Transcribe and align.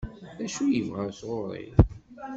D 0.37 0.39
acu 0.45 0.63
i 0.65 0.71
yebɣa 0.75 1.07
sɣur-i? 1.19 1.67